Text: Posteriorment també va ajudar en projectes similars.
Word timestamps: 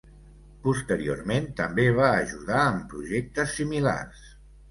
Posteriorment 0.61 1.49
també 1.59 1.85
va 1.99 2.09
ajudar 2.23 2.63
en 2.71 2.81
projectes 2.95 3.55
similars. 3.61 4.27